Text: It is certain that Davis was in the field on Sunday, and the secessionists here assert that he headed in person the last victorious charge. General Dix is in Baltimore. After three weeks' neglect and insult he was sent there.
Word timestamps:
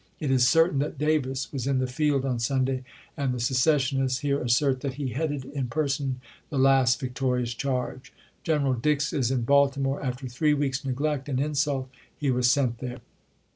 It 0.19 0.31
is 0.31 0.47
certain 0.47 0.79
that 0.79 0.97
Davis 0.97 1.53
was 1.53 1.67
in 1.67 1.77
the 1.77 1.85
field 1.85 2.25
on 2.25 2.39
Sunday, 2.39 2.83
and 3.15 3.31
the 3.35 3.39
secessionists 3.39 4.21
here 4.21 4.41
assert 4.41 4.81
that 4.81 4.95
he 4.95 5.09
headed 5.09 5.45
in 5.45 5.67
person 5.67 6.21
the 6.49 6.57
last 6.57 6.99
victorious 6.99 7.53
charge. 7.53 8.11
General 8.43 8.73
Dix 8.73 9.13
is 9.13 9.29
in 9.29 9.43
Baltimore. 9.43 10.01
After 10.03 10.27
three 10.27 10.55
weeks' 10.55 10.83
neglect 10.83 11.29
and 11.29 11.39
insult 11.39 11.87
he 12.17 12.31
was 12.31 12.49
sent 12.49 12.79
there. 12.79 13.01